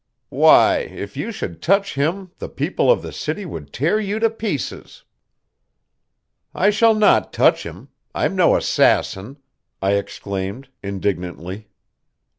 "Why, 0.29 0.77
if 0.79 1.15
you 1.15 1.31
should 1.31 1.61
touch 1.61 1.93
him 1.93 2.31
the 2.39 2.49
people 2.49 2.89
of 2.91 3.03
the 3.03 3.11
city 3.13 3.45
would 3.45 3.71
tear 3.71 3.99
you 3.99 4.17
to 4.17 4.31
pieces." 4.31 5.03
"I 6.55 6.71
shall 6.71 6.95
not 6.95 7.31
touch 7.31 7.61
him. 7.67 7.89
I'm 8.15 8.35
no 8.35 8.55
assassin!" 8.55 9.37
I 9.79 9.91
exclaimed 9.91 10.69
indignantly. 10.81 11.67